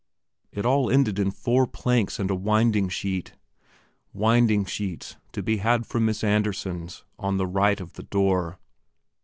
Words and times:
It 0.51 0.65
all 0.65 0.89
ended 0.89 1.19
in 1.19 1.29
four 1.29 1.67
planks 1.67 2.17
and 2.17 2.31
a 2.31 2.35
winding 2.35 2.89
sheet. 2.89 3.33
"Winding 4.13 4.65
sheets 4.65 5.15
to 5.31 5.43
be 5.43 5.57
had 5.57 5.85
from 5.85 6.05
Miss 6.07 6.23
Andersen's, 6.23 7.03
on 7.19 7.37
the 7.37 7.45
right 7.45 7.79
of 7.79 7.93
the 7.93 8.01
door...." 8.01 8.57